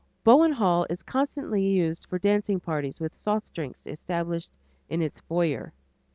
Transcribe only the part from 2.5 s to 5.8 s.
parties with soft drinks established in its foyer.